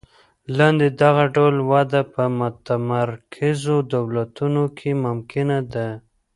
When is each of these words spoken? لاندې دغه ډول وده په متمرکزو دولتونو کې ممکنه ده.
لاندې 0.57 0.87
دغه 1.01 1.23
ډول 1.35 1.55
وده 1.71 2.01
په 2.13 2.23
متمرکزو 2.39 3.77
دولتونو 3.93 4.63
کې 4.77 4.91
ممکنه 5.05 5.57
ده. 5.73 5.87